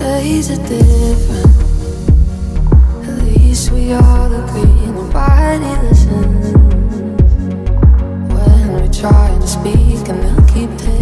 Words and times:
days 0.00 0.50
are 0.50 0.56
different. 0.66 1.46
At 3.06 3.22
least 3.22 3.70
we 3.70 3.92
all 3.92 4.32
agree, 4.32 4.86
nobody 4.86 5.72
listens. 5.86 6.46
When 8.34 8.80
we 8.80 8.88
try 8.88 9.28
to 9.38 9.46
speak, 9.46 10.08
and 10.08 10.22
they'll 10.22 10.46
keep 10.48 10.70
it. 10.88 10.99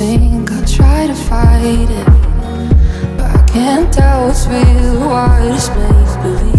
think 0.00 0.50
I'll 0.50 0.64
try 0.64 1.06
to 1.08 1.14
fight 1.14 1.90
it, 1.90 2.06
but 3.18 3.36
I 3.36 3.44
can't 3.52 3.92
tell 3.92 4.28
what's 4.28 4.46
real, 4.46 4.98
what 5.06 5.42
is 5.42 5.68
made. 5.68 6.22
believe. 6.22 6.49